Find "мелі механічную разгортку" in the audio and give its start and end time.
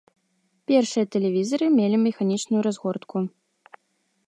1.77-3.17